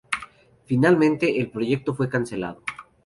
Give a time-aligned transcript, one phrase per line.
[0.65, 2.63] Finalmente el proyecto fue cancelado.